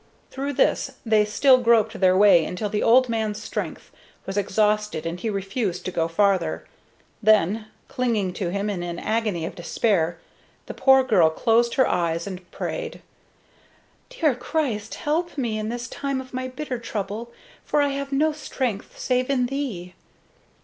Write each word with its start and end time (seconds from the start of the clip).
Through 0.31 0.53
this 0.53 0.93
they 1.05 1.23
still 1.25 1.59
groped 1.59 1.99
their 1.99 2.17
way 2.17 2.43
until 2.43 2.69
the 2.69 2.81
old 2.81 3.07
man's 3.07 3.39
strength 3.39 3.91
was 4.25 4.35
exhausted 4.35 5.05
and 5.05 5.19
he 5.19 5.29
refused 5.29 5.85
to 5.85 5.91
go 5.91 6.07
farther. 6.07 6.65
Then, 7.21 7.67
clinging 7.87 8.33
to 8.33 8.49
him 8.49 8.67
in 8.67 8.81
an 8.81 8.97
agony 8.97 9.45
of 9.45 9.53
despair, 9.53 10.17
the 10.65 10.73
poor 10.73 11.03
girl 11.03 11.29
closed 11.29 11.75
her 11.75 11.85
eyes 11.87 12.25
and 12.25 12.49
prayed: 12.49 13.03
"Dear 14.09 14.33
Christ, 14.33 14.95
help 14.95 15.37
me 15.37 15.59
in 15.59 15.69
this 15.69 15.87
time 15.87 16.19
of 16.19 16.33
my 16.33 16.47
bitter 16.47 16.79
trouble, 16.79 17.31
for 17.63 17.79
I 17.79 17.89
have 17.89 18.11
no 18.11 18.31
strength 18.31 18.97
save 18.97 19.29
in 19.29 19.45
Thee!" 19.45 19.93